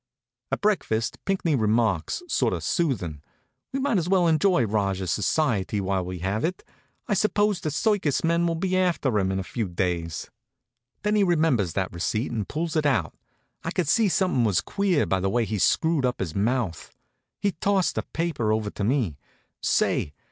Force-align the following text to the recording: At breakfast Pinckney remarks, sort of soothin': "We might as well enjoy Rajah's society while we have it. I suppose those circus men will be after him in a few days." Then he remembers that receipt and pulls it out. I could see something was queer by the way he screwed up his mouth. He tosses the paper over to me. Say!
At 0.51 0.61
breakfast 0.61 1.23
Pinckney 1.25 1.53
remarks, 1.53 2.23
sort 2.27 2.53
of 2.53 2.63
soothin': 2.63 3.21
"We 3.71 3.79
might 3.79 3.99
as 3.99 4.09
well 4.09 4.25
enjoy 4.27 4.65
Rajah's 4.65 5.11
society 5.11 5.79
while 5.79 6.03
we 6.03 6.17
have 6.25 6.43
it. 6.43 6.63
I 7.07 7.13
suppose 7.13 7.61
those 7.61 7.75
circus 7.75 8.23
men 8.23 8.47
will 8.47 8.55
be 8.55 8.75
after 8.75 9.19
him 9.19 9.31
in 9.31 9.37
a 9.37 9.43
few 9.43 9.69
days." 9.69 10.31
Then 11.03 11.13
he 11.13 11.23
remembers 11.23 11.73
that 11.73 11.93
receipt 11.93 12.31
and 12.31 12.49
pulls 12.49 12.75
it 12.75 12.87
out. 12.87 13.13
I 13.63 13.69
could 13.69 13.87
see 13.87 14.09
something 14.09 14.43
was 14.43 14.59
queer 14.61 15.05
by 15.05 15.19
the 15.19 15.29
way 15.29 15.45
he 15.45 15.59
screwed 15.59 16.03
up 16.03 16.19
his 16.19 16.33
mouth. 16.33 16.95
He 17.39 17.51
tosses 17.51 17.93
the 17.93 18.01
paper 18.01 18.51
over 18.51 18.71
to 18.71 18.83
me. 18.83 19.19
Say! 19.61 20.13